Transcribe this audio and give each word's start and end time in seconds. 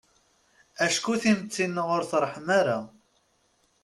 Acku 0.85 1.13
timetti-nneɣ 1.21 1.87
ur 1.95 2.03
treḥḥem 2.09 2.47
ara. 2.59 2.77